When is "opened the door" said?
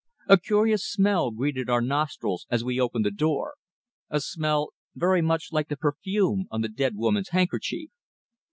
2.79-3.53